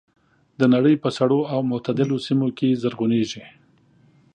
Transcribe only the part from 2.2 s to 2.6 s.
سیمو